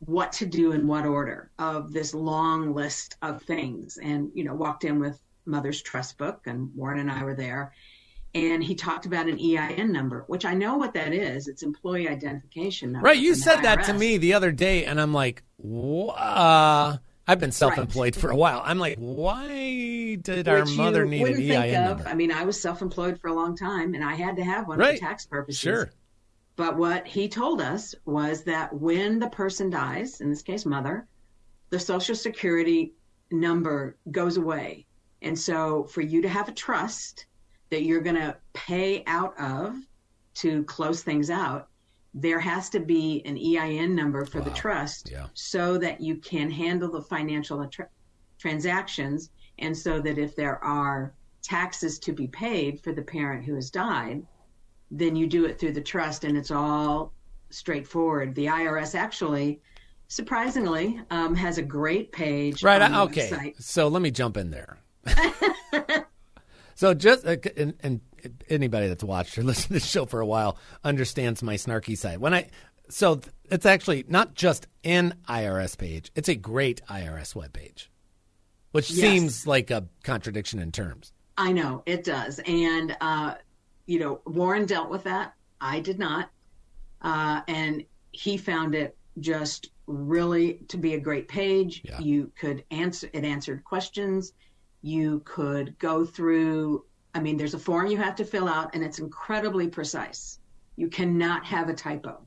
[0.00, 3.98] what to do in what order of this long list of things.
[4.02, 7.72] And, you know, walked in with mother's trust book, and Warren and I were there
[8.34, 11.48] and he talked about an EIN number, which I know what that is.
[11.48, 13.06] It's employee identification number.
[13.06, 16.98] Right, you said that to me the other day, and I'm like, "Wha- uh,
[17.30, 18.60] I've been self-employed for a while.
[18.64, 21.98] I'm like, why did our mother need an EIN of.
[21.98, 22.08] number?
[22.08, 24.80] I mean, I was self-employed for a long time, and I had to have one
[24.80, 24.98] Right.
[24.98, 25.60] for tax purposes.
[25.60, 25.90] Sure.
[26.56, 31.06] But what he told us was that when the person dies, in this case, mother,
[31.68, 32.94] the Social Security
[33.30, 34.86] number goes away.
[35.22, 37.26] And so for you to have a trust
[37.70, 39.76] that you're going to pay out of
[40.34, 41.68] to close things out,
[42.14, 45.26] there has to be an EIN number for the trust Yeah.
[45.34, 47.88] so that you can handle the financial tra-
[48.38, 49.30] transactions.
[49.58, 53.70] And so that if there are taxes to be paid for the parent who has
[53.70, 54.22] died,
[54.90, 57.12] then you do it through the trust and it's all
[57.50, 58.34] straightforward.
[58.34, 59.60] The IRS actually,
[60.08, 62.62] surprisingly, um, has a great page.
[62.64, 62.82] Right.
[62.82, 63.28] on the I- okay.
[63.30, 63.62] website.
[63.62, 64.78] So let me jump in there.
[66.74, 68.00] so just uh, and, and
[68.48, 72.18] anybody that's watched or listened to the show for a while understands my snarky side.
[72.18, 72.48] When I
[72.88, 77.88] So it's actually not just an IRS page; it's a great IRS webpage,
[78.72, 79.00] which Yes.
[79.00, 81.12] seems like a contradiction in terms.
[81.36, 83.34] I know it does, and uh,
[83.86, 85.34] you know Warren dealt with that.
[85.60, 86.30] I did not,
[87.02, 91.82] uh, and he found it just really to be a great page.
[91.84, 91.98] Yeah.
[92.00, 94.32] You could answer it answered questions.
[94.82, 96.84] You could go through.
[97.14, 100.38] I mean, there's a form you have to fill out, and it's incredibly precise.
[100.76, 102.24] You cannot have a typo,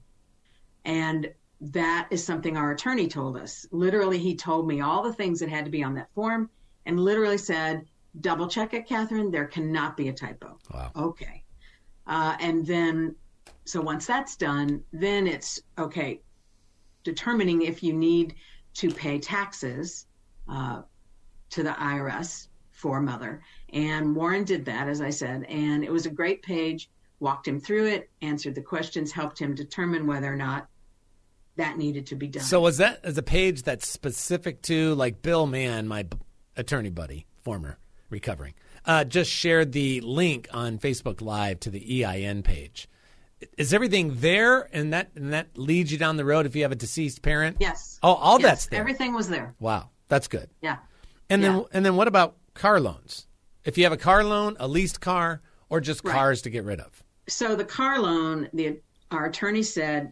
[0.85, 3.65] and that is something our attorney told us.
[3.71, 6.49] Literally, he told me all the things that had to be on that form,
[6.85, 7.85] and literally said,
[8.19, 9.31] "Double check it, Catherine.
[9.31, 10.91] There cannot be a typo." Wow.
[10.95, 11.43] Okay.
[12.05, 13.15] Uh, and then,
[13.65, 16.21] so once that's done, then it's okay,
[17.03, 18.35] determining if you need
[18.73, 20.07] to pay taxes
[20.49, 20.81] uh,
[21.51, 23.41] to the IRS for mother.
[23.73, 27.59] And Warren did that, as I said, and it was a great page, walked him
[27.59, 30.67] through it, answered the questions, helped him determine whether or not
[31.55, 32.43] that needed to be done.
[32.43, 36.17] So was that as a page that's specific to like Bill Mann, my b-
[36.55, 38.53] attorney buddy, former recovering,
[38.85, 42.87] uh, just shared the link on Facebook Live to the EIN page.
[43.57, 46.71] Is everything there, and that and that leads you down the road if you have
[46.71, 47.57] a deceased parent?
[47.59, 47.99] yes.
[48.01, 48.79] Oh, all Yes, that's there.
[48.79, 49.53] Everything was there.
[49.59, 50.49] Wow, that's good.
[50.61, 50.77] Yeah.
[51.29, 53.27] And then and then what about car loans?
[53.65, 56.13] If you have a car loan, a leased car, or just Right.
[56.13, 57.03] cars to get rid of?
[57.29, 60.11] so the car loan the our attorney said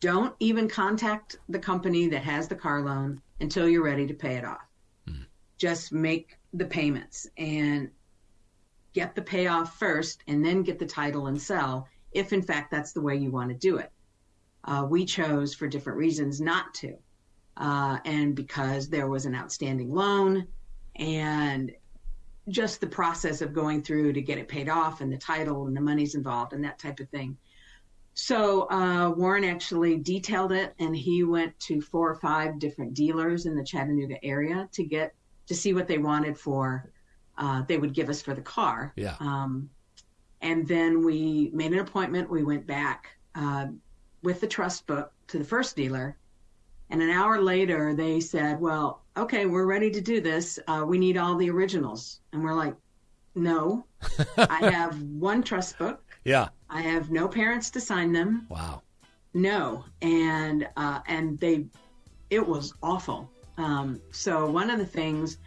[0.00, 4.34] don't even contact the company that has the car loan until you're ready to pay
[4.34, 4.60] it off
[5.56, 7.90] just make the payments and
[8.92, 12.92] get the payoff first and then get the title and sell if in fact that's
[12.92, 13.90] the way you want to do it
[14.64, 16.94] uh, we chose for different reasons not to
[17.56, 20.46] uh, and because there was an outstanding loan
[20.96, 21.72] and
[22.48, 25.76] just the process of going through to get it paid off and the title and
[25.76, 27.36] the money's involved and that type of thing.
[28.14, 33.46] So uh, Warren actually detailed it, and he went to four or five different dealers
[33.46, 35.14] in the Chattanooga area to get
[35.46, 36.92] to see what they wanted for.
[37.36, 38.92] Uh, they would give us for the car.
[38.94, 39.16] Yeah.
[39.18, 39.68] Um,
[40.42, 42.30] and then we made an appointment.
[42.30, 43.66] We went back uh,
[44.22, 46.16] with the trust book to the first dealer.
[46.90, 50.58] And an hour later, they said, Well, okay, we're ready to do this.
[50.66, 52.20] Uh, we need all the originals.
[52.32, 52.74] And we're like,
[53.34, 53.86] No,
[54.36, 56.02] I have one trust book.
[56.24, 56.48] Yeah.
[56.70, 58.46] I have no parents to sign them.
[58.48, 58.82] Wow.
[59.34, 59.84] No.
[60.02, 61.66] And, uh, and they,
[62.30, 63.30] it was awful.
[63.58, 65.38] Um, so one of the things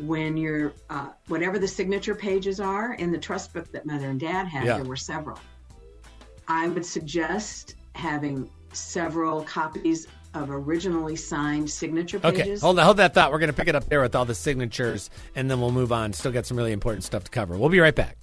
[0.00, 4.18] when you're, uh, whatever the signature pages are in the trust book that mother and
[4.20, 4.76] dad had, Yeah.
[4.76, 5.38] there were several.
[6.48, 12.60] I would suggest having several copies of originally signed signature Okay, pages.
[12.62, 13.32] hold on, hold that thought.
[13.32, 15.92] We're going to pick it up there with all the signatures, and then we'll move
[15.92, 16.12] on.
[16.12, 17.56] Still got some really important stuff to cover.
[17.56, 18.16] We'll be right back.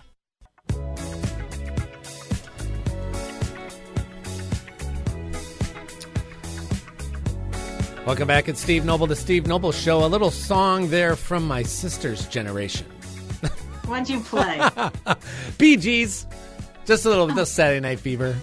[8.05, 8.49] Welcome back.
[8.49, 10.03] It's Steve Noble, the Steve Noble Show.
[10.03, 12.87] A little song there from my sister's generation.
[13.85, 14.59] What'd you play?
[15.57, 16.25] Bee Gees.
[16.85, 18.35] Just a little bit of Saturday Night Fever.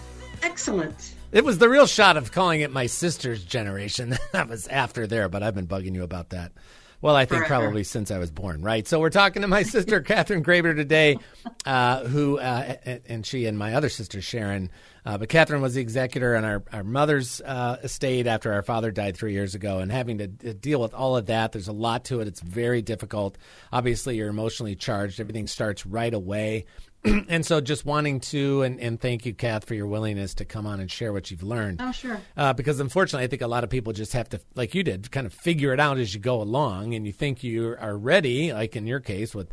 [0.42, 1.14] Excellent.
[1.30, 4.16] It was the real shot of calling it my sister's generation.
[4.32, 6.52] that was after there, but I've been bugging you about that.
[7.00, 7.64] Well, I think Forever.
[7.64, 8.88] probably since I was born, right?
[8.88, 11.18] So we're talking to my sister Catherine Graber today,
[11.66, 14.70] uh, who uh, and, and she and my other sister Sharon.
[15.08, 18.90] Uh, but Catherine was the executor on our, our mother's uh, estate after our father
[18.90, 21.52] died three years ago, and having to d- deal with all of that.
[21.52, 22.28] There's a lot to it.
[22.28, 23.38] It's very difficult.
[23.72, 25.18] Obviously, you're emotionally charged.
[25.18, 26.66] Everything starts right away.
[27.04, 30.66] and so just wanting to and, and thank you kath for your willingness to come
[30.66, 32.20] on and share what you've learned Oh, sure.
[32.36, 35.08] uh, because unfortunately i think a lot of people just have to like you did
[35.12, 38.52] kind of figure it out as you go along and you think you are ready
[38.52, 39.48] like in your case with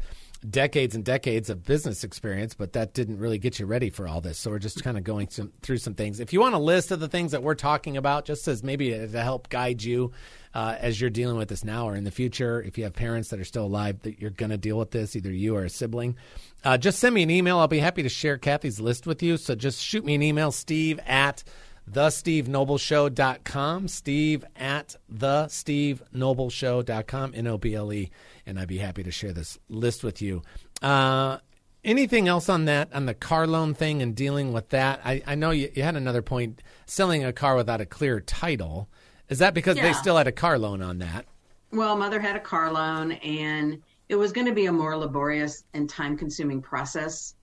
[0.50, 4.22] decades and decades of business experience but that didn't really get you ready for all
[4.22, 4.38] this.
[4.38, 6.20] So we're just kind of going some, through some things.
[6.20, 8.92] If you want a list of the things that we're talking about just as maybe
[8.92, 10.12] to help guide you
[10.54, 13.30] uh, as you're dealing with this now or in the future if you have parents
[13.30, 15.70] that are still alive that you're going to deal with this either you or a
[15.70, 16.16] sibling
[16.64, 17.60] uh, just send me an email.
[17.60, 19.38] I'll be happy to share kathy's list with you.
[19.38, 21.44] So just shoot me an email steve at
[21.90, 28.12] thestevenobleshow.com steve at thestevenobleshow.com n-o-b-l-e
[28.46, 30.42] and i'd be happy to share this list with you.
[30.82, 31.38] Uh,
[31.86, 35.00] anything else on that on the car loan thing and dealing with that?
[35.06, 38.90] I, I know you, you had another point selling a car without a clear title.
[39.30, 41.26] Is that because they still had a car loan on that?
[41.72, 45.64] Well, mother had a car loan, and it was going to be a more laborious
[45.74, 47.34] and time consuming process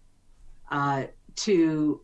[0.71, 1.05] uh,
[1.37, 2.01] to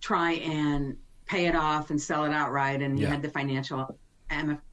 [0.00, 2.82] try and pay it off and sell it outright.
[2.82, 3.98] And you had the financial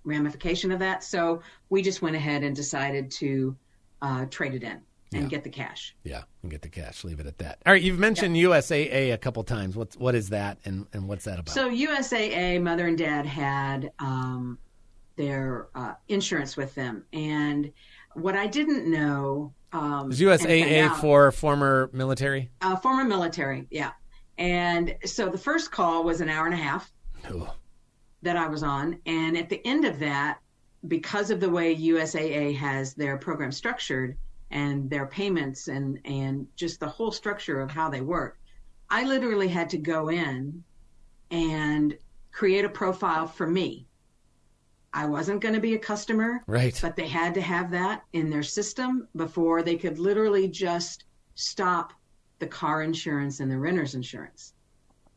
[0.04, 1.04] ramification of that.
[1.04, 3.56] So we just went ahead and decided to
[4.02, 4.82] uh, trade it in.
[5.14, 5.28] and Yeah.
[5.30, 5.96] get the cash.
[6.04, 7.04] Yeah, and get the cash.
[7.04, 7.60] Leave it at that.
[7.68, 9.76] All right, you've mentioned USAA a couple times.
[9.76, 11.54] What's what is that, and and what's that about?
[11.54, 14.58] So USAA, mother and dad had um,
[15.16, 17.72] their uh, insurance with them, and
[18.16, 22.50] what I didn't know um, is USAA out- for former military?
[22.62, 23.92] uh, former military, yeah.
[24.38, 26.92] And so the first call was an hour and a half
[27.32, 27.48] Ooh.
[28.22, 30.40] that I was on, and at the end of that,
[30.88, 34.18] because of the way USAA has their program structured
[34.52, 38.38] and their payments and and just the whole structure of how they work,
[38.90, 40.64] I literally had to go in
[41.32, 41.98] and
[42.32, 43.88] create a profile for me.
[44.94, 46.78] I wasn't going to be a customer, Right.
[46.82, 51.94] but they had to have that in their system before they could literally just stop
[52.44, 54.54] the car insurance and the renter's insurance.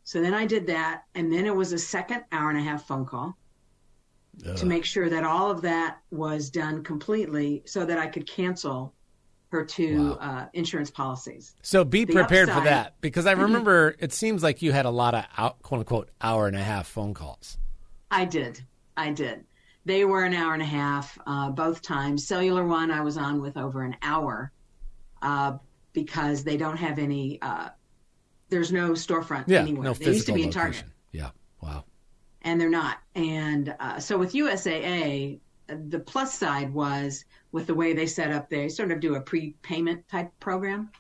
[0.05, 2.87] So then I did that, and then it was a second hour and a half
[2.87, 3.37] phone call
[4.55, 8.93] to make sure that all of that was done completely so that I could cancel
[9.49, 10.19] her two Wow.
[10.21, 11.55] uh, insurance policies.
[11.63, 14.91] So be the prepared for that because I remember it seems like you had a
[14.91, 17.57] lot of out, quote unquote hour and a half phone calls.
[18.11, 18.63] I did.
[18.97, 19.45] I did.
[19.87, 22.27] They were an hour and a half uh, both times.
[22.27, 24.53] Cellular One, I was on with over an hour
[25.23, 25.57] uh,
[25.97, 27.41] because they don't have any.
[27.41, 27.71] Uh,
[28.51, 29.85] there's no storefront Yeah, anywhere.
[29.85, 30.93] no they used to be in location.
[31.11, 31.31] Yeah.
[31.63, 31.85] Wow.
[32.43, 32.99] and they're not.
[33.15, 38.51] And uh, so with USAA, the plus side was with the way they set up.
[38.51, 40.91] They sort of do a prepayment type program,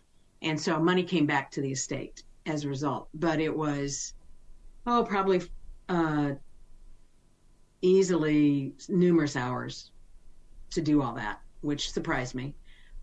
[0.40, 3.09] and so money came back to the estate as a result.
[3.14, 4.14] But it was,
[4.87, 5.42] oh, probably.
[5.88, 6.30] Uh,
[7.82, 9.92] easily numerous hours
[10.70, 12.54] to do all that, which surprised me.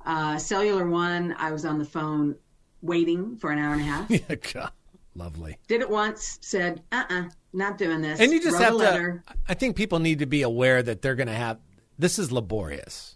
[0.06, 2.36] Uh, Cellular One, I was on the phone
[2.82, 4.10] waiting for an hour and a half.
[4.30, 4.36] Yeah.
[4.54, 4.72] God.
[5.16, 5.58] Lovely.
[5.68, 8.20] Did it once, said, uh uh not doing this.
[8.20, 9.24] And you just Wrote have a letter.
[9.28, 9.34] to.
[9.48, 11.60] I think people need to be aware that they're going to have.
[12.00, 13.16] This is laborious.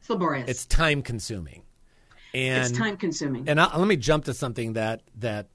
[0.00, 0.48] It's laborious.
[0.48, 1.62] It's time consuming.
[2.34, 3.48] And It's time consuming.
[3.48, 5.48] And I, let me jump to something that that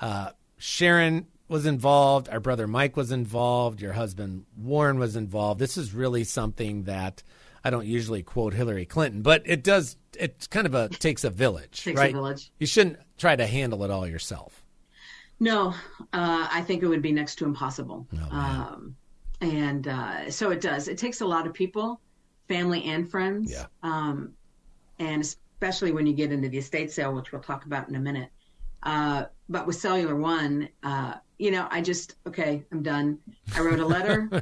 [0.00, 2.28] uh, Sharon was involved.
[2.28, 3.80] Our brother Mike was involved.
[3.80, 5.58] Your husband Warren was involved.
[5.58, 7.22] This is really something that
[7.64, 9.96] I don't usually quote Hillary Clinton, but it does.
[10.18, 12.12] It kind of a takes a village, Takes a right?
[12.12, 12.50] village.
[12.58, 14.64] You shouldn't try to handle it all yourself.
[15.38, 15.74] No,
[16.12, 18.06] uh, I think it would be next to impossible.
[18.14, 18.96] Oh, um,
[19.40, 20.88] and uh, so it does.
[20.88, 22.00] It takes a lot of people,
[22.48, 23.50] family and friends.
[23.52, 23.66] Yeah.
[23.82, 24.34] Um,
[24.98, 28.00] and especially when you get into the estate sale, which we'll talk about in a
[28.00, 28.28] minute.
[28.82, 33.18] Uh, but with Cellular One, uh, you know, I just, okay, I'm done.
[33.54, 34.40] I wrote a letter, uh,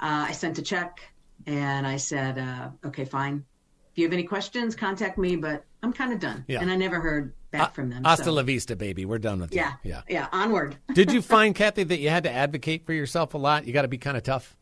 [0.00, 1.00] I sent a check,
[1.48, 3.42] and I said, uh, okay, fine.
[3.90, 6.44] If you have any questions, contact me, but I'm kind of done.
[6.46, 6.60] Yeah.
[6.60, 8.04] And I never heard back from them.
[8.04, 9.06] Hasta so- la vista, baby.
[9.06, 9.92] We're done with yeah, you.
[9.92, 10.02] Yeah.
[10.08, 10.76] yeah, onward.
[10.92, 13.66] Did you find Kathy that you had to advocate for yourself a lot?
[13.66, 14.58] You got to be kind of tough.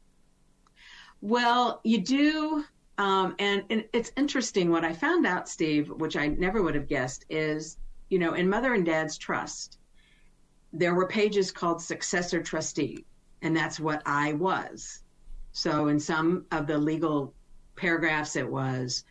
[1.21, 2.65] Well, you do.
[2.99, 6.87] Um, and, and it's interesting what I found out, Steve, which I never would have
[6.87, 7.79] guessed, is,
[8.11, 9.79] you know, in mother and dad's trust,
[10.73, 13.05] there were pages called successor trustee,
[13.43, 15.03] and that's what I was.
[15.57, 17.35] So in some of the legal
[17.77, 19.05] paragraphs, it was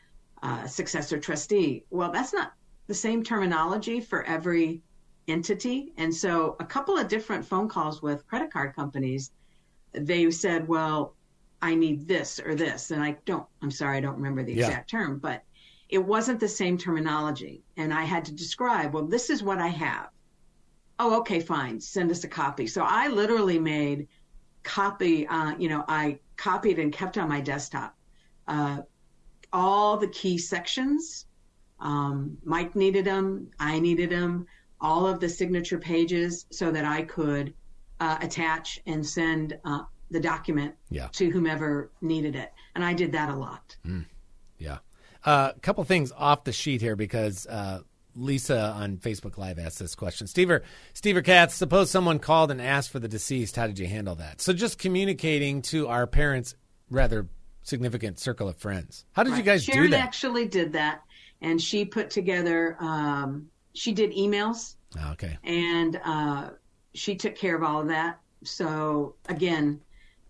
[0.43, 1.85] uh, successor trustee.
[1.89, 2.53] Well, that's not
[2.85, 4.83] the same terminology for every
[5.27, 5.91] entity.
[5.97, 9.31] And so a couple of different phone calls with credit card companies,
[9.93, 11.15] they said, well,
[11.63, 12.91] I need this or this.
[12.91, 14.67] And I don't, I'm sorry, I don't remember the Yeah.
[14.67, 15.41] exact term, but
[15.89, 17.63] it wasn't the same terminology.
[17.75, 20.09] And I had to describe, well, this is what I have.
[20.99, 21.81] Oh, okay, fine.
[21.81, 22.67] Send us a copy.
[22.67, 24.09] So I literally made
[24.61, 27.95] copy, uh, you know, I copied and kept on my desktop
[28.47, 28.81] uh,
[29.53, 31.25] all the key sections.
[31.79, 33.49] Um, Mike needed them.
[33.59, 34.45] I needed them.
[34.81, 37.53] All of the signature pages so that I could
[37.99, 41.07] uh, attach and send uh, the document Yeah.
[41.13, 42.51] to whomever needed it.
[42.75, 43.75] And I did that a lot.
[44.57, 44.79] Yeah.
[45.25, 47.79] A uh, couple things off the sheet here because uh,
[48.15, 50.27] Lisa on Facebook Live asked this question.
[50.27, 53.55] Steve or, Steve or Kath, suppose someone called and asked for the deceased.
[53.55, 54.41] How did you handle that?
[54.41, 56.55] So just communicating to our parents'
[56.89, 57.27] rather
[57.63, 59.05] significant circle of friends.
[59.13, 59.99] How did you guys Sharon do that?
[60.01, 61.01] actually did that,
[61.41, 62.77] and she put together.
[62.79, 65.37] Um, she did emails, Oh, okay.
[65.43, 66.49] and uh,
[66.93, 68.19] she took care of all of that.
[68.43, 69.81] So again,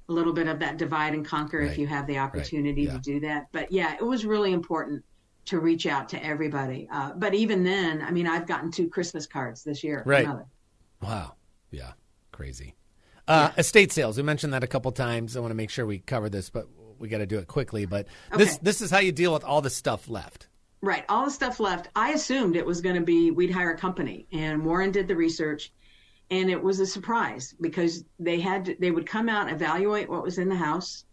[0.10, 1.72] a little bit of that divide and conquer Right.
[1.72, 2.94] if you have the opportunity Yeah.
[2.94, 3.48] to do that.
[3.52, 5.04] But yeah, it was really important
[5.46, 6.88] to reach out to everybody.
[6.92, 10.04] Uh, but even then, I mean, I've gotten two Christmas cards this year.
[10.06, 10.28] Right.
[11.02, 11.36] Wow.
[11.72, 11.92] Yeah.
[12.32, 12.76] Crazy.
[13.28, 14.18] Uh, Estate sales.
[14.18, 15.36] We mentioned that a couple times.
[15.36, 16.68] I want to make sure we cover this, but
[17.00, 17.86] we got to do it quickly.
[17.86, 18.60] But this Okay.
[18.62, 20.48] this is how you deal with all the stuff left.
[20.82, 21.06] Right.
[21.10, 21.90] All the stuff left.
[21.96, 25.16] I assumed it was going to be we'd hire a company, and Warren did the
[25.16, 25.72] research,
[26.30, 30.24] and it was a surprise because they had to, they would come out evaluate what
[30.24, 31.06] was in the house,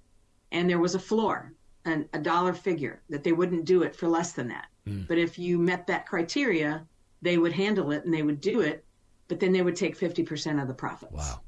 [0.51, 1.55] and there was a floor
[1.85, 4.67] and a dollar figure that they wouldn't do it for less than that.
[4.87, 5.03] Hmm.
[5.09, 6.87] But if you met that criteria,
[7.23, 8.85] they would handle it and they would do it,
[9.29, 11.13] but then they would take 50% of the profits.
[11.13, 11.41] Wow.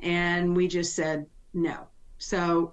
[0.00, 1.86] And we just said no.
[2.18, 2.72] So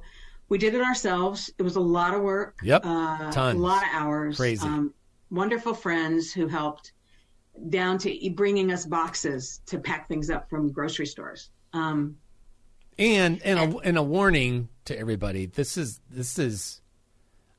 [0.50, 1.52] we did it ourselves.
[1.58, 2.58] It was a lot of work.
[2.64, 2.86] Yep.
[2.86, 3.60] Uh, Tons.
[3.60, 4.38] A lot of hours.
[4.38, 4.66] Crazy.
[4.66, 4.94] Um,
[5.30, 6.94] wonderful friends who helped
[7.70, 11.50] down to bringing us boxes to pack things up from grocery stores.
[11.74, 12.18] Um,
[12.98, 15.46] And and a, and a warning to everybody.
[15.48, 16.82] This is this is.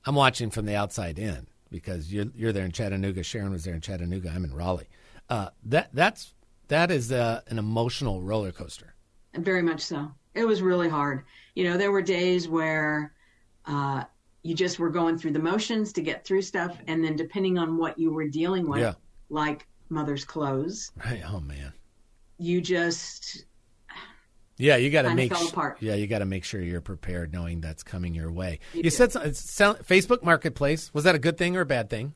[0.07, 3.23] I'm watching from the outside in because you're you're there in Chattanooga.
[3.23, 4.31] Sharon was there in Chattanooga.
[4.35, 4.89] I'm in Raleigh.
[5.29, 6.33] Uh, that that's
[6.69, 8.95] that is uh an emotional roller coaster.
[9.35, 10.11] Very much so.
[10.35, 11.25] It was really hard.
[11.55, 13.13] You know, there were days where
[13.67, 14.05] uh,
[14.43, 17.77] you just were going through the motions to get through stuff, and then depending on
[17.77, 18.95] what you were dealing with, Yeah.
[19.29, 21.23] like mother's clothes, Right.
[21.27, 21.73] Oh man.
[22.39, 23.45] you just
[24.59, 25.79] Yeah, you got to make fell su- apart.
[25.81, 28.59] yeah, you got to make sure you're prepared, knowing that's coming your way.
[28.75, 28.91] You, do.
[28.91, 32.15] said Facebook Marketplace was that a good thing or a bad thing?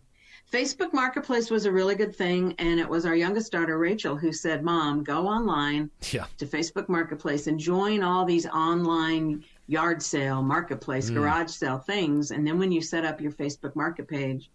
[0.53, 4.33] Facebook Marketplace was a really good thing, and it was our youngest daughter Rachel who
[4.33, 10.43] said, "Mom, go online Yeah, to Facebook Marketplace and join all these online yard sale,
[10.43, 11.15] marketplace, Mm.
[11.15, 12.33] garage sale things.
[12.33, 14.51] And then when you set up your Facebook Market page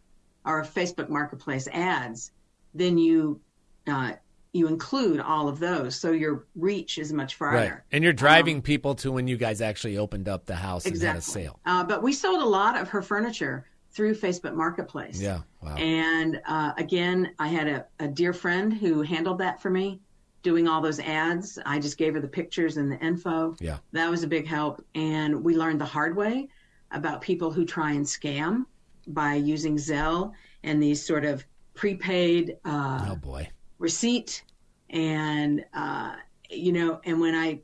[0.45, 2.31] or Facebook Marketplace ads,
[2.75, 3.39] then you
[3.87, 4.11] uh,
[4.53, 7.57] you include all of those, so your reach is much farther.
[7.57, 7.81] right.
[7.91, 11.15] And you're driving people to when you guys actually opened up the house and had
[11.17, 11.59] a sale.
[11.65, 15.19] Uh, but we sold a lot of her furniture through Facebook Marketplace.
[15.21, 15.75] Yeah, wow.
[15.75, 19.99] And uh, again, I had a, a dear friend who handled that for me,
[20.43, 21.59] doing all those ads.
[21.65, 23.55] I just gave her the pictures and the info.
[23.59, 23.77] Yeah.
[23.91, 24.85] That was a big help.
[24.95, 26.47] And we learned the hard way
[26.91, 28.65] about people who try and scam
[29.07, 30.31] by using Zelle
[30.63, 33.47] and these sort of prepaid uh, oh boy.
[33.79, 34.43] Receipt.
[34.89, 36.15] And, uh,
[36.49, 37.59] you know, and when I,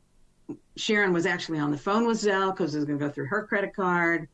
[0.76, 3.28] Sharon was actually on the phone with Zelle because it was going to go through
[3.28, 4.28] her credit card.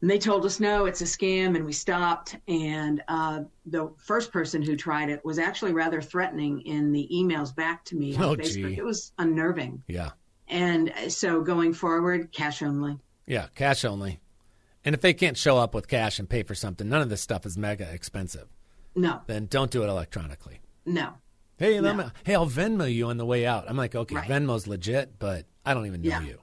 [0.00, 2.36] And they told us, no, it's a scam, and we stopped.
[2.48, 7.54] And uh, the first person who tried it was actually rather threatening in the emails
[7.54, 8.68] back to me on Oh, Facebook.
[8.70, 8.78] gee.
[8.78, 9.82] It was unnerving.
[9.88, 10.10] Yeah,
[10.48, 12.98] And so going forward, cash only.
[13.26, 14.20] yeah, cash only.
[14.86, 17.20] And if they can't show up with cash and pay for something, none of this
[17.20, 18.48] stuff is mega expensive.
[18.94, 20.60] No, Then don't do it electronically.
[20.86, 21.14] no.
[21.58, 21.92] Hey, No.
[21.92, 23.66] me, hey, I'll Venmo you on the way out.
[23.68, 24.28] I'm like, okay, Right.
[24.28, 26.22] Venmo's legit, but I don't even know Yeah.
[26.22, 26.38] you.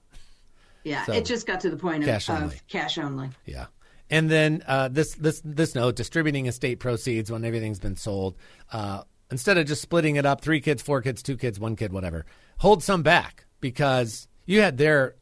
[0.84, 2.62] Yeah, So, it just got to the point of cash of only.
[2.68, 3.30] cash only.
[3.46, 3.66] Yeah.
[4.12, 8.38] And then uh, this this this note distributing estate proceeds when everything's been sold.
[8.72, 11.92] Uh, instead of just splitting it up, three kids, four kids, two kids, one kid,
[11.92, 12.26] whatever.
[12.60, 15.16] Hold some back because you had their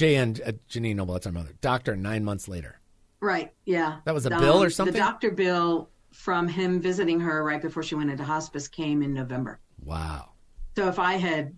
[0.00, 2.78] and uh, Janine Noble, that's our mother, doctor nine months later.
[3.20, 3.52] Right.
[3.66, 3.98] Yeah.
[4.04, 4.92] That was a bill or something?
[4.94, 9.12] The doctor bill from him visiting her right before she went into hospice came in
[9.14, 9.58] November.
[9.84, 10.32] Wow.
[10.76, 11.54] So if I had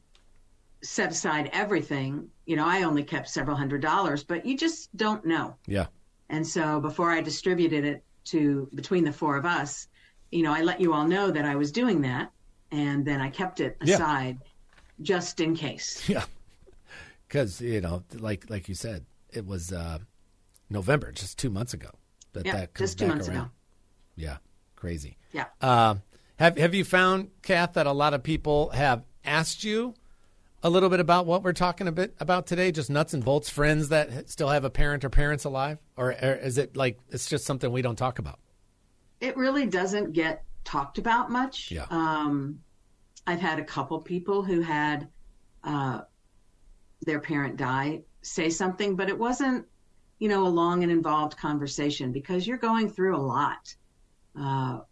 [0.83, 5.25] set aside everything, you know, I only kept several hundred dollars, but you just don't
[5.25, 5.57] know.
[5.67, 5.87] Yeah.
[6.31, 9.89] And so before I distributed it to between the four of us,
[10.31, 12.31] you know, I let you all know that I was doing that,
[12.73, 13.95] and then I kept it Yeah.
[13.95, 14.39] aside
[15.03, 16.09] just in case.
[16.09, 16.25] Yeah.
[17.29, 19.99] Because you know, like like you said, it was uh,
[20.71, 21.91] November, just two months ago.
[22.33, 23.37] That Yeah, that comes just two back months around.
[23.39, 23.51] ago.
[24.17, 24.37] Yeah,
[24.85, 25.17] crazy.
[25.33, 25.47] Yeah.
[25.61, 25.97] Uh,
[26.37, 29.95] have Have you found, Kath, that a lot of people have asked you
[30.63, 32.71] a little bit about what we're talking a bit about today?
[32.73, 36.35] Just nuts and bolts, friends that still have a parent or parents alive, or, or
[36.35, 38.39] is it like it's just something we don't talk about?
[39.21, 41.71] it really doesn't get talked about much.
[41.71, 41.87] Yeah.
[41.91, 42.61] Um,
[43.27, 45.09] I've had a couple people who had
[45.63, 46.03] uh,
[47.07, 49.67] their parent die say something, but it wasn't,
[50.19, 53.75] you know, a long and involved conversation because you're going through a lot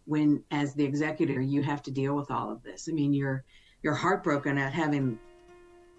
[0.05, 2.87] when, as the executor, you have to deal with all of this.
[2.89, 3.43] I mean, you're
[3.81, 5.19] you're heartbroken at having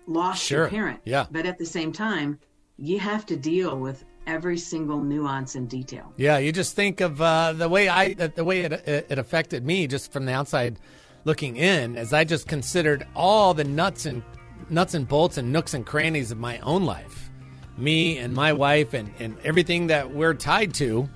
[0.06, 0.60] lost Sure.
[0.60, 1.26] your parent, Yeah.
[1.30, 2.38] but at the same time,
[2.78, 6.10] you have to deal with every single nuance and detail.
[6.16, 9.64] Yeah, you just think of uh, the way I the way it, it it affected
[9.64, 10.78] me just from the outside
[11.24, 14.22] looking in, as I just considered all the nuts and
[14.70, 17.30] nuts and bolts and nooks and crannies of my own life,
[17.76, 21.08] me and my wife and and everything that we're tied to,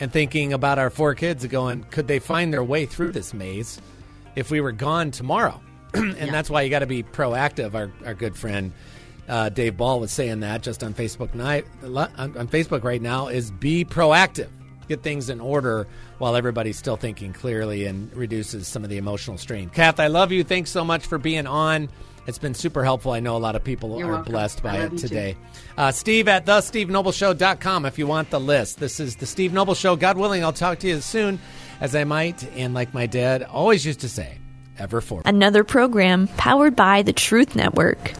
[0.00, 3.80] and thinking about our four kids, going, could they find their way through this maze
[4.34, 5.60] if we were gone tomorrow?
[5.94, 7.74] and that's why you got to be proactive.
[7.74, 8.72] Our our good friend
[9.30, 13.28] uh, Dave Ball was saying that just on Facebook night on, on Facebook right now
[13.28, 14.48] is be proactive,
[14.88, 15.86] get things in order
[16.18, 19.70] while everybody's still thinking clearly and reduces some of the emotional strain.
[19.70, 20.42] Kath, I love you.
[20.42, 21.88] Thanks so much for being on.
[22.26, 23.12] It's been super helpful.
[23.12, 24.32] I know a lot of people You're are welcome.
[24.32, 25.08] blessed by it love you too.
[25.08, 25.36] today.
[25.76, 28.78] Uh, Steve at the SteveNobleshow.com if you want the list.
[28.78, 29.96] This is the Steve Noble Show.
[29.96, 31.40] God willing, I'll talk to you as soon
[31.80, 32.44] as I might.
[32.56, 34.38] And like my dad always used to say,
[34.78, 35.26] ever forward.
[35.26, 38.12] Another program powered by the Truth Network.